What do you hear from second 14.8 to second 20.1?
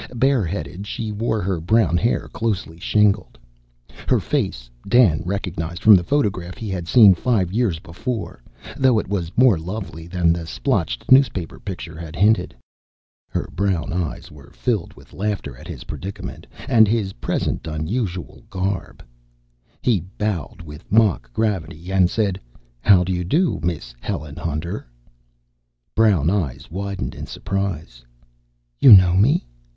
with laughter at his predicament and his present unusual garb. He